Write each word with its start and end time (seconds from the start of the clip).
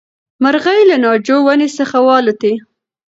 مرغۍ 0.43 0.81
له 0.89 0.95
ناجو 1.03 1.37
ونې 1.45 1.67
څخه 1.77 1.97
والوتې. 2.07 2.53